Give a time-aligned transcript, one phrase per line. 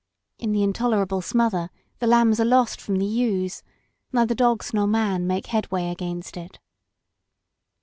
[0.39, 1.69] In the intolerable smother
[1.99, 3.61] the lambs are lost from the ewes;
[4.11, 6.57] neither dogs nor man make headway against it.